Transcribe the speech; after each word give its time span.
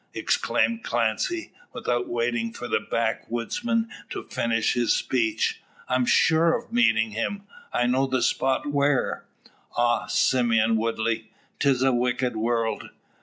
exclaimed 0.15 0.81
Clancy, 0.81 1.51
without 1.73 2.07
waiting 2.09 2.51
for 2.51 2.67
the 2.67 2.79
backwoodsman 2.79 3.87
to 4.09 4.23
finish 4.23 4.73
his 4.73 4.91
speech, 4.93 5.61
"I'm 5.87 6.07
sure 6.07 6.55
of 6.57 6.73
meeting 6.73 7.11
him. 7.11 7.43
I 7.71 7.85
know 7.85 8.07
the 8.07 8.23
spot 8.23 8.65
where. 8.65 9.25
Ah, 9.77 10.07
Simeon 10.07 10.75
Woodley! 10.75 11.29
'tis 11.59 11.83
a 11.83 11.93
wicked 11.93 12.35
world! 12.35 12.89